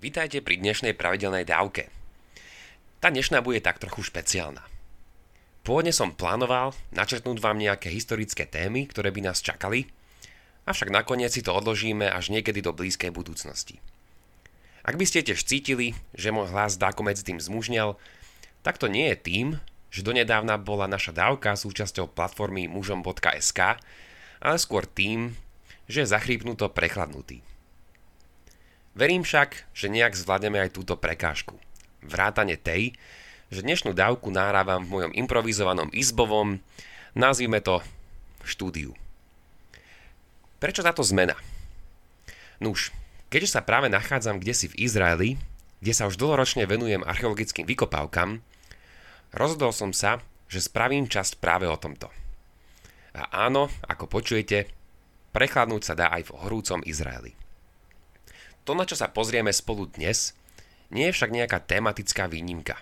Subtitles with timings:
[0.00, 1.92] Vítajte pri dnešnej pravidelnej dávke.
[3.04, 4.64] Tá dnešná bude tak trochu špeciálna.
[5.60, 9.92] Pôvodne som plánoval načrtnúť vám nejaké historické témy, ktoré by nás čakali,
[10.64, 13.76] avšak nakoniec si to odložíme až niekedy do blízkej budúcnosti.
[14.88, 18.00] Ak by ste tiež cítili, že môj hlas dáko medzi tým zmužnel,
[18.64, 19.46] tak to nie je tým,
[19.92, 23.60] že donedávna bola naša dávka súčasťou platformy mužom.sk,
[24.40, 25.36] ale skôr tým,
[25.92, 27.44] že je zachrípnuto prechladnutý.
[28.94, 31.54] Verím však, že nejak zvládneme aj túto prekážku.
[32.02, 32.98] Vrátane tej,
[33.50, 36.58] že dnešnú dávku nárávam v mojom improvizovanom izbovom,
[37.14, 37.82] nazvime to
[38.42, 38.94] štúdiu.
[40.58, 41.38] Prečo táto zmena?
[42.60, 42.92] Nuž,
[43.32, 45.30] keďže sa práve nachádzam kde si v Izraeli,
[45.80, 48.44] kde sa už dlhoročne venujem archeologickým vykopávkam,
[49.32, 50.20] rozhodol som sa,
[50.50, 52.12] že spravím časť práve o tomto.
[53.16, 54.68] A áno, ako počujete,
[55.32, 57.39] prechladnúť sa dá aj v horúcom Izraeli.
[58.70, 60.30] To, na čo sa pozrieme spolu dnes,
[60.94, 62.78] nie je však nejaká tematická výnimka,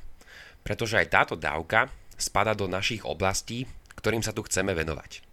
[0.61, 1.89] pretože aj táto dávka
[2.21, 3.65] spada do našich oblastí,
[3.97, 5.25] ktorým sa tu chceme venovať.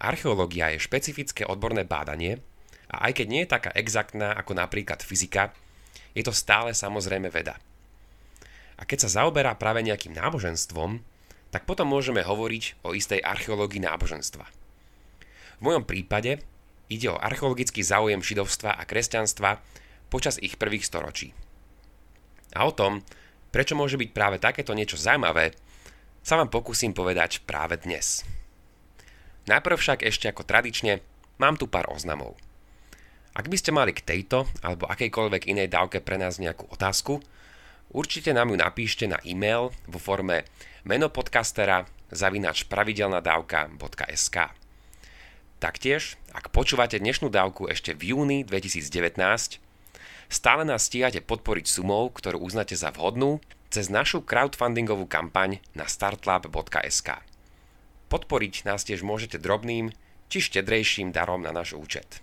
[0.00, 2.40] Archeológia je špecifické odborné bádanie
[2.88, 5.52] a aj keď nie je taká exaktná ako napríklad fyzika,
[6.16, 7.60] je to stále samozrejme veda.
[8.80, 11.04] A keď sa zaoberá práve nejakým náboženstvom,
[11.52, 14.48] tak potom môžeme hovoriť o istej archeológii náboženstva.
[14.48, 16.40] V mojom prípade
[16.92, 19.64] Ide o archeologický záujem židovstva a kresťanstva
[20.12, 21.32] počas ich prvých storočí.
[22.52, 23.00] A o tom,
[23.48, 25.56] prečo môže byť práve takéto niečo zaujímavé,
[26.20, 28.28] sa vám pokúsim povedať práve dnes.
[29.48, 31.00] Najprv však ešte ako tradične
[31.40, 32.36] mám tu pár oznamov.
[33.32, 37.24] Ak by ste mali k tejto alebo akejkoľvek inej dávke pre nás nejakú otázku,
[37.96, 40.44] určite nám ju napíšte na e-mail vo forme
[40.84, 44.61] menopodcastera zavinač pravidelnadavka.sk.
[45.62, 49.62] Taktiež, ak počúvate dnešnú dávku ešte v júni 2019,
[50.26, 53.38] stále nás stíhate podporiť sumou, ktorú uznáte za vhodnú,
[53.70, 57.14] cez našu crowdfundingovú kampaň na startlab.sk.
[58.10, 59.94] Podporiť nás tiež môžete drobným
[60.26, 62.18] či štedrejším darom na náš účet.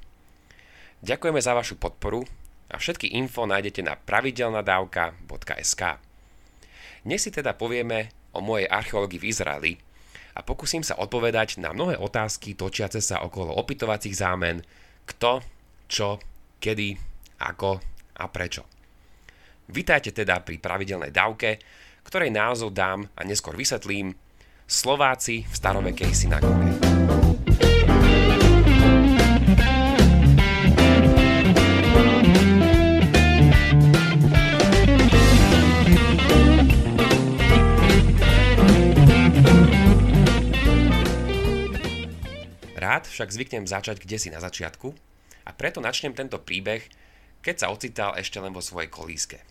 [1.00, 2.28] Ďakujeme za vašu podporu
[2.68, 5.84] a všetky info nájdete na pravidelnadavka.sk.
[7.08, 9.74] Dnes si teda povieme o mojej archeológii v Izraeli,
[10.40, 14.64] a pokúsim sa odpovedať na mnohé otázky točiace sa okolo opytovacích zámen,
[15.04, 15.44] kto,
[15.92, 16.16] čo,
[16.64, 16.96] kedy,
[17.44, 17.84] ako
[18.16, 18.64] a prečo.
[19.68, 21.60] Vítajte teda pri pravidelnej dávke,
[22.08, 24.16] ktorej názov dám a neskôr vysvetlím
[24.64, 27.39] Slováci v starovekej synagóge.
[43.20, 44.96] Však zvyknem začať kde si na začiatku
[45.44, 46.88] a preto načnem tento príbeh,
[47.44, 49.44] keď sa ocital ešte len vo svojej kolíske.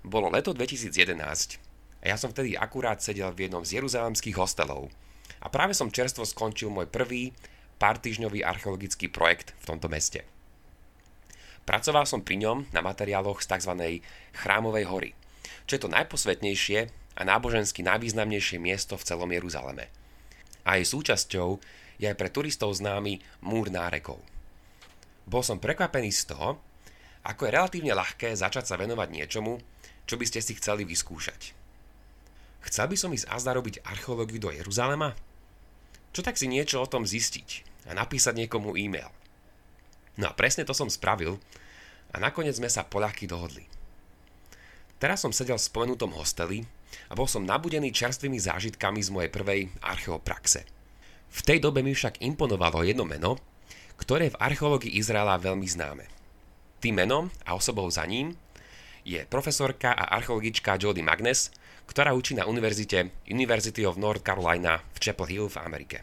[0.00, 1.60] Bolo leto 2011
[2.00, 4.88] a ja som vtedy akurát sedel v jednom z jeruzalemských hostelov
[5.44, 7.36] a práve som čerstvo skončil môj prvý
[7.76, 10.24] pár týždňový archeologický projekt v tomto meste.
[11.68, 14.00] Pracoval som pri ňom na materiáloch z tzv.
[14.32, 15.10] Chrámovej hory,
[15.68, 19.92] čo je to najposvetnejšie a nábožensky najvýznamnejšie miesto v celom Jeruzaleme.
[20.64, 21.60] A jej súčasťou
[21.98, 24.18] je aj pre turistov známy múr nárekov.
[25.24, 26.60] Bol som prekvapený z toho,
[27.24, 29.56] ako je relatívne ľahké začať sa venovať niečomu,
[30.04, 31.56] čo by ste si chceli vyskúšať.
[32.68, 35.16] Chcel by som ísť azda robiť archeológiu do Jeruzalema?
[36.12, 39.08] Čo tak si niečo o tom zistiť a napísať niekomu e-mail?
[40.20, 41.40] No a presne to som spravil
[42.12, 43.64] a nakoniec sme sa poľahky dohodli.
[45.00, 46.64] Teraz som sedel v spomenutom hosteli
[47.10, 50.68] a bol som nabudený čerstvými zážitkami z mojej prvej archeopraxe–
[51.34, 53.42] v tej dobe mi však imponovalo jedno meno,
[53.98, 56.06] ktoré v archeológii Izraela veľmi známe.
[56.78, 58.38] Tým menom a osobou za ním
[59.02, 61.50] je profesorka a archeologička Jody Magnes,
[61.90, 65.98] ktorá učí na univerzite University of North Carolina v Chapel Hill v Amerike.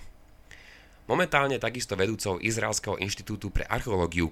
[1.08, 4.30] Momentálne takisto vedúcou Izraelského inštitútu pre archeológiu,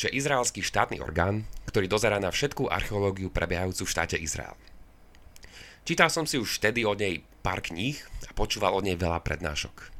[0.00, 4.56] čo je izraelský štátny orgán, ktorý dozerá na všetkú archeológiu prebiehajúcu v štáte Izrael.
[5.84, 9.99] Čítal som si už vtedy od nej pár kníh a počúval od nej veľa prednášok.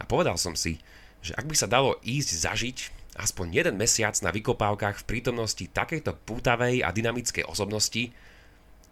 [0.00, 0.80] A povedal som si,
[1.24, 2.78] že ak by sa dalo ísť zažiť
[3.16, 8.12] aspoň jeden mesiac na vykopávkach v prítomnosti takejto pútavej a dynamickej osobnosti,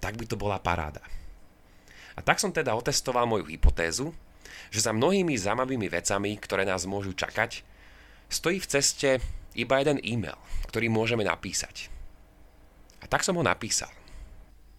[0.01, 1.05] tak by to bola paráda.
[2.17, 4.15] A tak som teda otestoval moju hypotézu,
[4.73, 7.63] že za mnohými zaujímavými vecami, ktoré nás môžu čakať,
[8.33, 9.11] stojí v ceste
[9.55, 11.93] iba jeden e-mail, ktorý môžeme napísať.
[13.03, 13.93] A tak som ho napísal.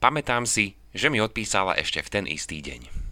[0.01, 3.04] Pamätám si, že mi odpísala ešte v ten istý deň.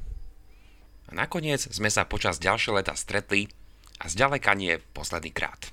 [1.13, 3.45] Nakoniec sme sa počas ďalšieho leta stretli
[4.01, 5.69] a zďaleka nie posledný krát.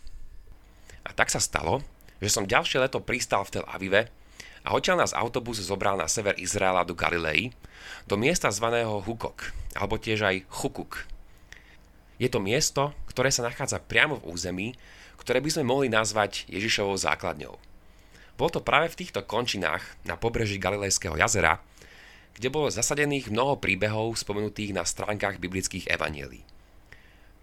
[1.01, 1.81] A tak sa stalo,
[2.21, 4.13] že som ďalšie leto pristal v Tel Avive
[4.61, 7.57] a odtiaľ nás autobus zobral na sever Izraela do Galilei,
[8.05, 11.09] do miesta zvaného Hukok, alebo tiež aj Chukuk.
[12.21, 14.69] Je to miesto, ktoré sa nachádza priamo v území,
[15.17, 17.57] ktoré by sme mohli nazvať Ježišovou základňou.
[18.37, 21.65] Bolo to práve v týchto končinách na pobreží Galilejského jazera,
[22.35, 26.43] kde bolo zasadených mnoho príbehov spomenutých na stránkach biblických evanielí.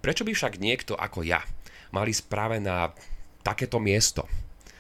[0.01, 1.41] Prečo by však niekto ako ja
[1.91, 2.93] mal ísť práve na
[3.41, 4.29] takéto miesto?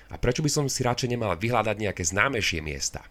[0.07, 3.03] A prečo by som si radšej nemal vyhľadať nejaké známejšie miesta?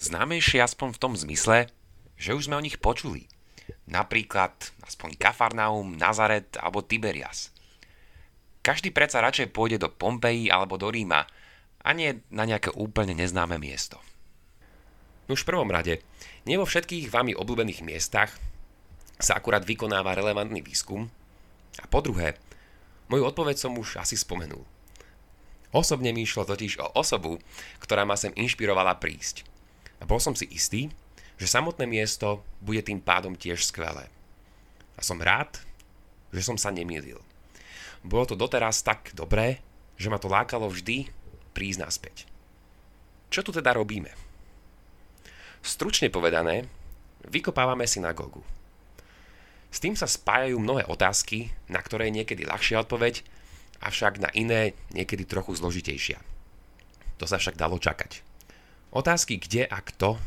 [0.00, 1.68] Známejšie aspoň v tom zmysle,
[2.16, 3.28] že už sme o nich počuli.
[3.84, 4.52] Napríklad
[4.84, 7.52] aspoň Kafarnaum, Nazaret alebo Tiberias.
[8.64, 11.28] Každý predsa radšej pôjde do Pompeji alebo do Ríma,
[11.84, 14.00] a nie na nejaké úplne neznáme miesto.
[15.24, 16.04] Už v prvom rade,
[16.44, 18.36] nie vo všetkých vami obľúbených miestach
[19.16, 21.08] sa akurát vykonáva relevantný výskum
[21.80, 22.36] a po druhé,
[23.08, 24.62] moju odpoveď som už asi spomenul.
[25.74, 27.42] Osobne mi išlo totiž o osobu,
[27.82, 29.42] ktorá ma sem inšpirovala prísť.
[29.98, 30.92] A bol som si istý,
[31.34, 34.06] že samotné miesto bude tým pádom tiež skvelé.
[34.94, 35.58] A som rád,
[36.30, 37.18] že som sa nemýlil.
[38.06, 39.58] Bolo to doteraz tak dobré,
[39.98, 41.10] že ma to lákalo vždy
[41.56, 42.16] prísť naspäť.
[43.34, 44.23] Čo tu teda robíme?
[45.64, 46.68] Stručne povedané,
[47.24, 48.44] vykopávame synagógu.
[49.72, 53.24] S tým sa spájajú mnohé otázky, na ktoré je niekedy ľahšia odpoveď,
[53.80, 56.20] avšak na iné niekedy trochu zložitejšia.
[57.16, 58.20] To sa však dalo čakať.
[58.92, 60.20] Otázky kde a kto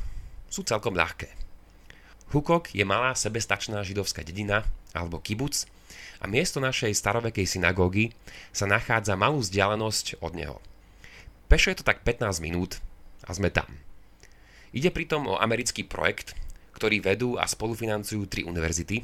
[0.50, 1.30] sú celkom ľahké.
[2.34, 5.70] Hukok je malá sebestačná židovská dedina alebo kibuc
[6.20, 8.12] a miesto našej starovekej synagógy
[8.52, 10.58] sa nachádza malú vzdialenosť od neho–
[11.48, 12.84] Pešo je to tak 15 minút
[13.24, 13.72] a sme tam.
[14.78, 16.38] Ide pritom o americký projekt,
[16.78, 19.02] ktorý vedú a spolufinancujú tri univerzity,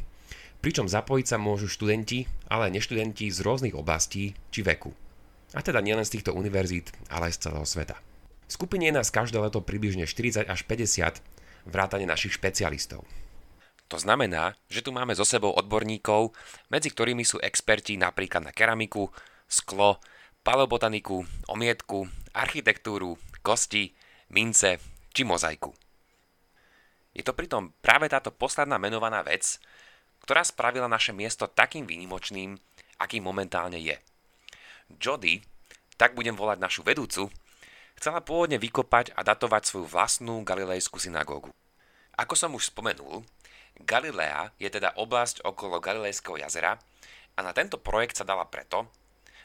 [0.62, 4.94] pričom zapojiť sa môžu študenti, ale neštudenti z rôznych oblastí či veku.
[5.58, 7.98] A teda nielen z týchto univerzít, ale aj z celého sveta.
[8.46, 11.26] Skupine je nás každé leto približne 40 až 50
[11.66, 13.02] vrátane našich špecialistov.
[13.90, 16.38] To znamená, že tu máme so sebou odborníkov,
[16.70, 19.10] medzi ktorými sú experti napríklad na keramiku,
[19.50, 19.98] sklo,
[20.46, 22.06] paleobotaniku, omietku,
[22.38, 23.98] architektúru, kosti,
[24.30, 25.72] mince či mozaiku.
[27.14, 29.62] Je to pritom práve táto posledná menovaná vec,
[30.26, 32.58] ktorá spravila naše miesto takým výnimočným,
[32.98, 33.96] akým momentálne je.
[34.98, 35.46] Jody,
[35.96, 37.30] tak budem volať našu vedúcu,
[37.96, 41.54] chcela pôvodne vykopať a datovať svoju vlastnú galilejskú synagógu.
[42.18, 43.22] Ako som už spomenul,
[43.82, 46.78] Galilea je teda oblasť okolo Galilejského jazera
[47.34, 48.86] a na tento projekt sa dala preto,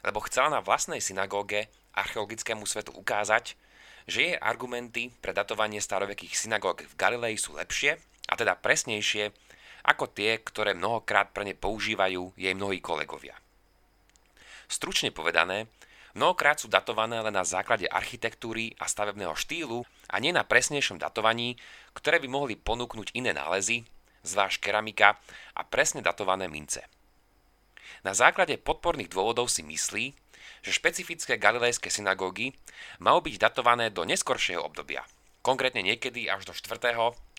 [0.04, 3.56] lebo chcela na vlastnej synagóge archeologickému svetu ukázať,
[4.08, 9.30] že jej argumenty pre datovanie starovekých synagóg v Galilei sú lepšie, a teda presnejšie,
[9.84, 13.36] ako tie, ktoré mnohokrát pre ne používajú jej mnohí kolegovia.
[14.68, 15.68] Stručne povedané,
[16.12, 21.56] mnohokrát sú datované len na základe architektúry a stavebného štýlu a nie na presnejšom datovaní,
[21.96, 23.88] ktoré by mohli ponúknuť iné nálezy,
[24.24, 25.16] zvlášť keramika
[25.56, 26.84] a presne datované mince.
[28.04, 30.12] Na základe podporných dôvodov si myslí,
[30.62, 32.54] že špecifické galilejské synagógy
[32.98, 35.06] majú byť datované do neskoršieho obdobia,
[35.40, 36.78] konkrétne niekedy až do 4.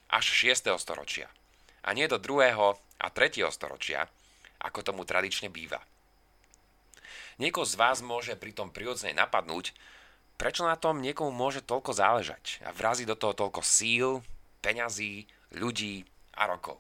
[0.10, 0.74] až 6.
[0.80, 1.30] storočia,
[1.84, 2.56] a nie do 2.
[3.00, 3.46] a 3.
[3.54, 4.10] storočia,
[4.60, 5.80] ako tomu tradične býva.
[7.40, 9.72] Niekoho z vás môže pritom prirodzene napadnúť,
[10.36, 14.20] prečo na tom niekomu môže toľko záležať a vrazí do toho toľko síl,
[14.60, 15.24] peňazí,
[15.56, 16.04] ľudí
[16.36, 16.80] a rokov.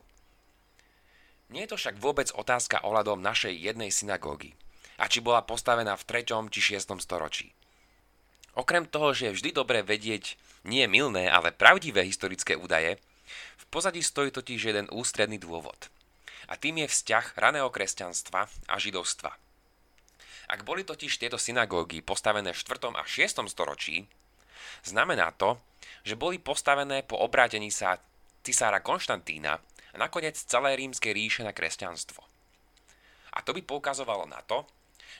[1.50, 4.54] Nie je to však vôbec otázka ohľadom našej jednej synagógy,
[5.00, 6.36] a či bola postavená v 3.
[6.52, 7.00] či 6.
[7.00, 7.56] storočí.
[8.60, 10.36] Okrem toho, že je vždy dobre vedieť
[10.68, 13.00] nie milné, ale pravdivé historické údaje,
[13.56, 15.88] v pozadí stojí totiž jeden ústredný dôvod.
[16.52, 19.32] A tým je vzťah raného kresťanstva a židovstva.
[20.50, 22.92] Ak boli totiž tieto synagógy postavené v 4.
[22.98, 23.46] a 6.
[23.48, 24.10] storočí,
[24.84, 25.62] znamená to,
[26.04, 28.02] že boli postavené po obrátení sa
[28.42, 29.62] cisára Konštantína
[29.94, 32.26] a nakoniec celé rímskej ríše na kresťanstvo.
[33.38, 34.66] A to by poukazovalo na to,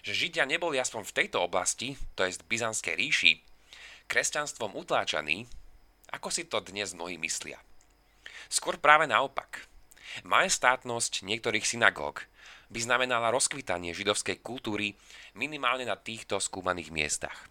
[0.02, 3.34] že Židia neboli aspoň v tejto oblasti, to jest Byzantskej ríši,
[4.10, 5.46] kresťanstvom utláčaní,
[6.10, 7.62] ako si to dnes mnohí myslia.
[8.50, 9.70] Skôr práve naopak.
[10.26, 12.26] Majestátnosť niektorých synagóg
[12.74, 14.98] by znamenala rozkvitanie židovskej kultúry
[15.38, 17.50] minimálne na týchto skúmaných miestach.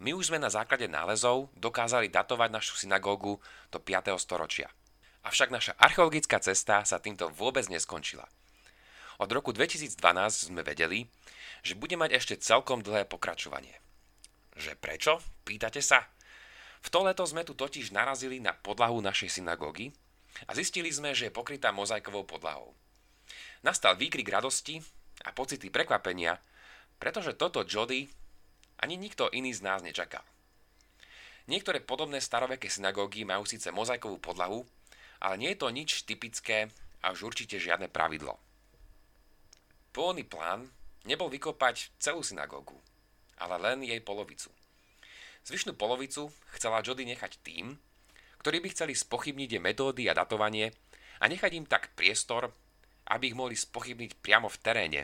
[0.00, 3.38] My už sme na základe nálezov dokázali datovať našu synagógu
[3.68, 4.16] do 5.
[4.16, 4.72] storočia.
[5.20, 8.24] Avšak naša archeologická cesta sa týmto vôbec neskončila.
[9.20, 10.00] Od roku 2012
[10.48, 11.04] sme vedeli,
[11.60, 13.76] že bude mať ešte celkom dlhé pokračovanie.
[14.56, 15.20] Že prečo?
[15.44, 16.08] Pýtate sa?
[16.80, 19.92] V to leto sme tu totiž narazili na podlahu našej synagógy
[20.48, 22.72] a zistili sme, že je pokrytá mozaikovou podlahou.
[23.60, 24.80] Nastal výkrik radosti
[25.28, 26.40] a pocity prekvapenia,
[26.96, 28.08] pretože toto Jody
[28.80, 30.24] ani nikto iný z nás nečakal.
[31.44, 34.64] Niektoré podobné staroveké synagógy majú síce mozaikovú podlahu,
[35.20, 36.72] ale nie je to nič typické
[37.04, 38.40] a už určite žiadne pravidlo.
[39.90, 40.70] Pôvodný plán
[41.02, 42.78] nebol vykopať celú synagógu,
[43.42, 44.46] ale len jej polovicu.
[45.42, 47.74] Zvyšnú polovicu chcela Jody nechať tým,
[48.38, 50.70] ktorí by chceli spochybniť jej metódy a datovanie
[51.18, 52.54] a nechať im tak priestor,
[53.10, 55.02] aby ich mohli spochybniť priamo v teréne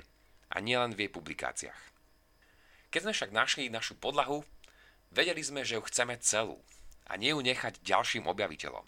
[0.54, 1.82] a nielen v jej publikáciách.
[2.94, 4.46] Keď sme však našli našu podlahu,
[5.10, 6.62] vedeli sme, že ju chceme celú
[7.10, 8.86] a nie ju nechať ďalším objaviteľom.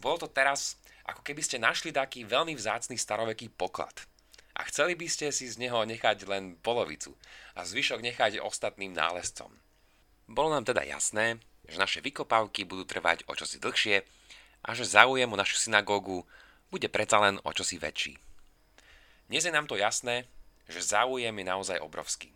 [0.00, 4.08] Bolo to teraz, ako keby ste našli taký veľmi vzácný staroveký poklad
[4.58, 7.14] a chceli by ste si z neho nechať len polovicu
[7.54, 9.54] a zvyšok nechať ostatným nálezcom.
[10.26, 11.38] Bolo nám teda jasné,
[11.70, 14.02] že naše vykopávky budú trvať o čosi dlhšie
[14.66, 16.26] a že záujem o našu synagógu
[16.68, 18.18] bude predsa len o čosi väčší.
[19.30, 20.26] Dnes je nám to jasné,
[20.68, 22.34] že záujem je naozaj obrovský.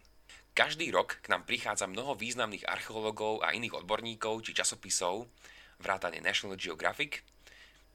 [0.52, 5.24] Každý rok k nám prichádza mnoho významných archeológov a iných odborníkov či časopisov,
[5.80, 7.24] vrátane National Geographic,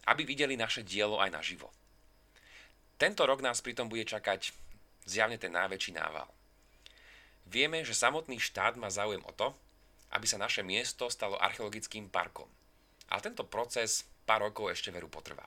[0.10, 1.70] aby videli naše dielo aj naživo.
[2.98, 4.50] Tento rok nás pritom bude čakať
[5.06, 6.26] zjavne ten najväčší nával.
[7.48, 9.54] Vieme, že samotný štát má záujem o to,
[10.12, 12.50] aby sa naše miesto stalo archeologickým parkom.
[13.08, 15.46] Ale tento proces pár rokov ešte veru potrvá.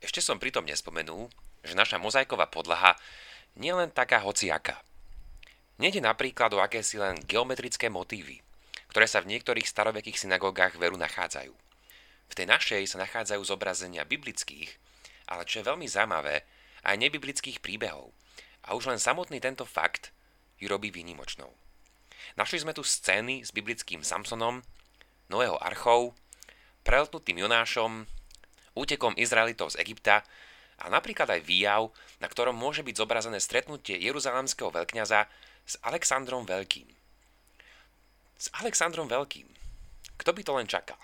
[0.00, 1.28] Ešte som pritom nespomenul,
[1.60, 2.96] že naša mozaiková podlaha
[3.60, 4.80] nie len taká hociaká.
[5.76, 8.40] Nede napríklad o akési len geometrické motívy,
[8.88, 11.52] ktoré sa v niektorých starovekých synagógach veru nachádzajú.
[12.30, 14.72] V tej našej sa nachádzajú zobrazenia biblických,
[15.30, 16.42] ale čo je veľmi zaujímavé,
[16.82, 18.10] aj nebiblických príbehov.
[18.66, 20.10] A už len samotný tento fakt
[20.60, 21.54] ju robí výnimočnou.
[22.36, 24.60] Našli sme tu scény s biblickým Samsonom,
[25.30, 26.12] Noého archou,
[26.82, 28.04] preletnutým Jonášom,
[28.74, 30.26] útekom Izraelitov z Egypta
[30.80, 35.20] a napríklad aj výjav, na ktorom môže byť zobrazené stretnutie jeruzalemského veľkňaza
[35.64, 36.88] s Alexandrom Veľkým.
[38.40, 39.46] S Alexandrom Veľkým.
[40.18, 40.98] Kto by to len čakal?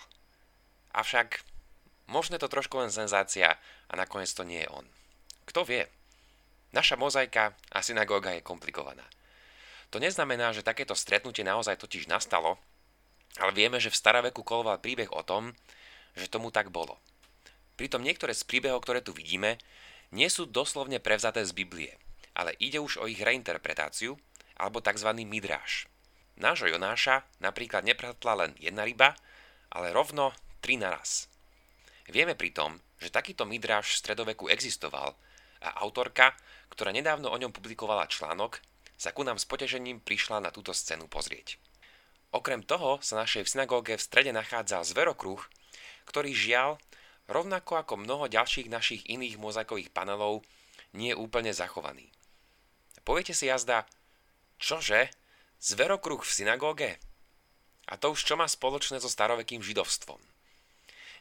[0.96, 1.44] Avšak
[2.10, 4.86] možno je to trošku len senzácia a nakoniec to nie je on.
[5.46, 5.86] Kto vie?
[6.74, 9.06] Naša mozaika a synagóga je komplikovaná.
[9.94, 12.58] To neznamená, že takéto stretnutie naozaj totiž nastalo,
[13.38, 15.54] ale vieme, že v staroveku koloval príbeh o tom,
[16.18, 16.98] že tomu tak bolo.
[17.76, 19.60] Pritom niektoré z príbehov, ktoré tu vidíme,
[20.10, 21.92] nie sú doslovne prevzaté z Biblie,
[22.32, 24.16] ale ide už o ich reinterpretáciu
[24.56, 25.12] alebo tzv.
[25.12, 25.86] midráž.
[26.36, 29.16] Nášho Jonáša napríklad nepretla len jedna ryba,
[29.72, 31.28] ale rovno tri naraz.
[32.06, 35.18] Vieme pritom, že takýto midráž v stredoveku existoval
[35.60, 36.36] a autorka,
[36.70, 38.62] ktorá nedávno o ňom publikovala článok,
[38.96, 41.60] sa ku nám s potežením prišla na túto scénu pozrieť.
[42.32, 45.40] Okrem toho sa našej v synagóge v strede nachádzal zverokruh,
[46.08, 46.80] ktorý žiaľ
[47.26, 50.46] rovnako ako mnoho ďalších našich iných mozaikových panelov,
[50.94, 52.08] nie je úplne zachovaný.
[53.02, 53.86] Poviete si jazda,
[54.58, 55.10] čože?
[55.56, 56.90] Zverokruh v synagóge?
[57.86, 60.35] A to už čo má spoločné so starovekým židovstvom?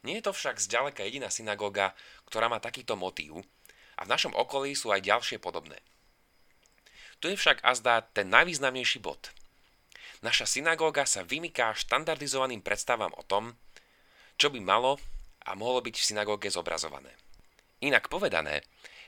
[0.06, 1.98] Nie je to však zďaleka jediná synagóga,
[2.30, 3.42] ktorá má takýto motív
[3.98, 5.82] a v našom okolí sú aj ďalšie podobné.
[7.18, 9.34] Tu je však azda ten najvýznamnejší bod.
[10.22, 13.58] Naša synagóga sa vymyká štandardizovaným predstavám o tom,
[14.38, 15.02] čo by malo
[15.42, 17.10] a mohlo byť v synagóge zobrazované.
[17.82, 18.62] Inak povedané,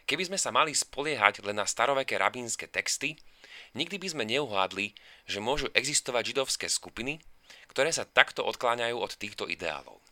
[0.09, 3.21] keby sme sa mali spoliehať len na staroveké rabínske texty,
[3.77, 4.97] nikdy by sme neuhádli,
[5.29, 7.21] že môžu existovať židovské skupiny,
[7.69, 10.06] ktoré sa takto odkláňajú od týchto ideálov.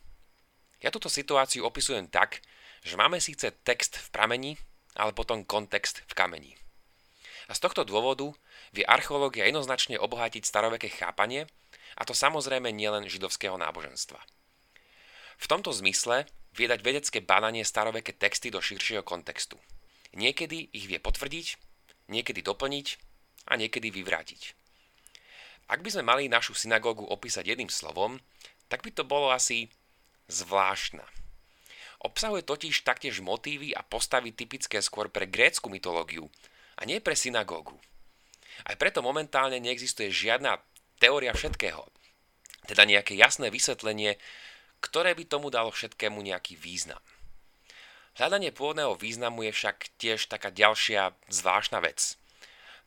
[0.86, 2.38] Ja túto situáciu opisujem tak,
[2.86, 4.52] že máme síce text v pramení,
[4.94, 6.54] ale potom kontext v kameni.
[7.50, 8.30] A z tohto dôvodu
[8.70, 11.50] vie archeológia jednoznačne obohatiť staroveké chápanie,
[11.98, 14.22] a to samozrejme nielen židovského náboženstva.
[15.42, 19.58] V tomto zmysle vie dať vedecké bádanie staroveké texty do širšieho kontextu.
[20.14, 21.58] Niekedy ich vie potvrdiť,
[22.14, 22.86] niekedy doplniť
[23.50, 24.54] a niekedy vyvrátiť.
[25.66, 28.22] Ak by sme mali našu synagógu opísať jedným slovom,
[28.70, 29.66] tak by to bolo asi
[30.28, 31.04] zvláštna.
[32.02, 36.28] Obsahuje totiž taktiež motívy a postavy typické skôr pre grécku mytológiu
[36.76, 37.74] a nie pre synagógu.
[38.64, 40.60] Aj preto momentálne neexistuje žiadna
[41.00, 41.88] teória všetkého,
[42.68, 44.16] teda nejaké jasné vysvetlenie,
[44.80, 47.00] ktoré by tomu dalo všetkému nejaký význam.
[48.16, 52.16] Hľadanie pôvodného významu je však tiež taká ďalšia zvláštna vec.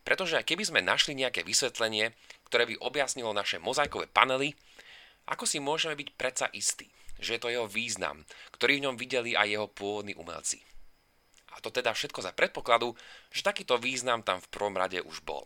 [0.01, 2.17] Pretože keby sme našli nejaké vysvetlenie,
[2.49, 4.57] ktoré by objasnilo naše mozaikové panely,
[5.29, 8.23] ako si môžeme byť predsa istí, že je to jeho význam,
[8.55, 10.63] ktorý v ňom videli aj jeho pôvodní umelci.
[11.53, 12.95] A to teda všetko za predpokladu,
[13.29, 15.43] že takýto význam tam v prvom rade už bol.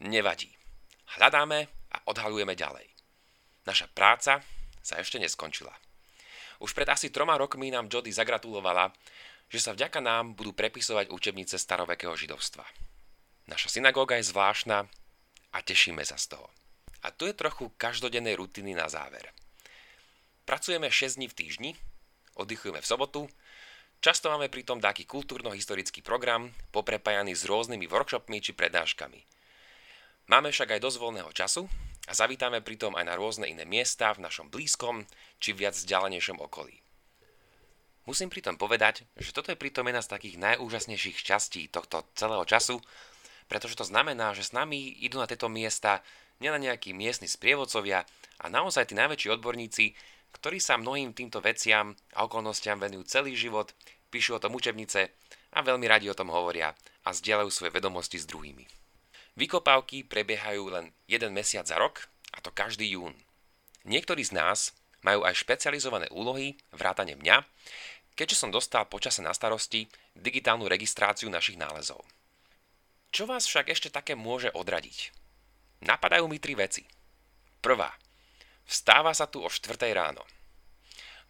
[0.00, 0.52] Nevadí.
[1.16, 2.88] Hľadáme a odhalujeme ďalej.
[3.68, 4.40] Naša práca
[4.80, 5.74] sa ešte neskončila.
[6.62, 8.94] Už pred asi troma rokmi nám Jody zagratulovala,
[9.46, 12.64] že sa vďaka nám budú prepisovať učebnice starovekého židovstva.
[13.46, 14.88] Naša synagóga je zvláštna
[15.54, 16.50] a tešíme sa z toho.
[17.06, 19.30] A tu je trochu každodennej rutiny na záver.
[20.46, 21.70] Pracujeme 6 dní v týždni,
[22.38, 23.26] oddychujeme v sobotu,
[23.98, 29.26] často máme pritom taký kultúrno-historický program, poprepájaný s rôznymi workshopmi či prednáškami.
[30.30, 31.66] Máme však aj dosť voľného času
[32.06, 35.02] a zavítame pritom aj na rôzne iné miesta v našom blízkom
[35.42, 36.78] či viac vzdialenejšom okolí.
[38.06, 42.78] Musím pritom povedať, že toto je pritom jedna z takých najúžasnejších častí tohto celého času,
[43.50, 46.06] pretože to znamená, že s nami idú na tieto miesta
[46.38, 48.06] nielen nejakí miestni sprievodcovia
[48.38, 49.84] a naozaj tí najväčší odborníci,
[50.36, 53.72] ktorí sa mnohým týmto veciam a okolnostiam venujú celý život,
[54.12, 55.08] píšu o tom učebnice
[55.56, 58.68] a veľmi radi o tom hovoria a zdieľajú svoje vedomosti s druhými.
[59.36, 63.16] Vykopávky prebiehajú len jeden mesiac za rok, a to každý jún.
[63.88, 67.44] Niektorí z nás majú aj špecializované úlohy, vrátane mňa,
[68.16, 72.00] keďže som dostal počase na starosti digitálnu registráciu našich nálezov.
[73.12, 75.12] Čo vás však ešte také môže odradiť?
[75.84, 76.84] Napadajú mi tri veci.
[77.60, 77.92] Prvá.
[78.66, 80.26] Vstáva sa tu o 4 ráno.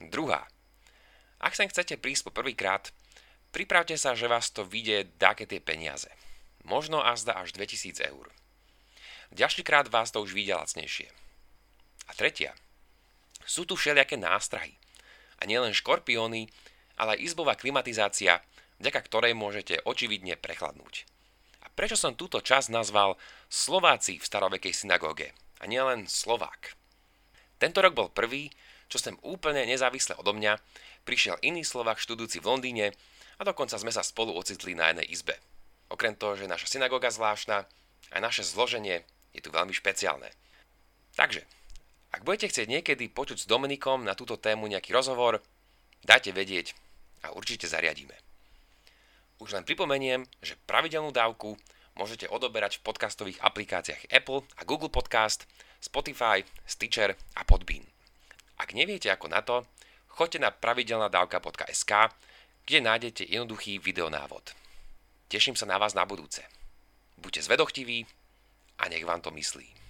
[0.00, 0.48] Druhá.
[1.36, 2.88] Ak sem chcete prísť po prvýkrát,
[3.52, 6.08] pripravte sa, že vás to vyjde dáke tie peniaze.
[6.64, 8.32] Možno azda až 2000 eur.
[9.36, 11.08] Ďalšíkrát vás to už vyjde lacnejšie.
[12.08, 12.56] A tretia.
[13.44, 14.74] Sú tu všelijaké nástrahy.
[15.38, 16.48] A nielen škorpióny,
[16.96, 18.40] ale aj izbová klimatizácia,
[18.80, 21.04] vďaka ktorej môžete očividne prechladnúť
[21.76, 23.20] prečo som túto časť nazval
[23.52, 26.72] Slováci v starovekej synagóge a nielen Slovák.
[27.66, 28.46] Tento rok bol prvý,
[28.86, 30.54] čo sem úplne nezávisle odo mňa
[31.02, 35.34] prišiel iný Slovák študujúci v Londýne a dokonca sme sa spolu ocitli na jednej izbe.
[35.90, 37.66] Okrem toho, že naša synagóga zvláštna,
[38.14, 39.02] aj naše zloženie
[39.34, 40.30] je tu veľmi špeciálne.
[41.18, 41.42] Takže,
[42.14, 45.42] ak budete chcieť niekedy počuť s Dominikom na túto tému nejaký rozhovor,
[46.06, 46.70] dajte vedieť
[47.26, 48.14] a určite zariadíme.
[49.42, 51.58] Už len pripomeniem, že pravidelnú dávku
[51.98, 57.84] môžete odoberať v podcastových aplikáciách Apple a Google Podcast, Spotify, Stitcher a Podbean.
[58.56, 59.66] Ak neviete ako na to,
[60.16, 61.92] choďte na pravidelnadavka.sk,
[62.66, 64.56] kde nájdete jednoduchý videonávod.
[65.28, 66.42] Teším sa na vás na budúce.
[67.18, 68.06] Buďte zvedochtiví
[68.78, 69.85] a nech vám to myslí.